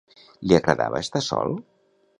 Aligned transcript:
Li 0.51 0.57
agradava 0.59 1.03
estar 1.07 1.25
sol? 1.29 1.57